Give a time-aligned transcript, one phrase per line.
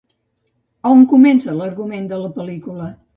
[0.87, 2.89] A on comença l'argument de la pel·lícula?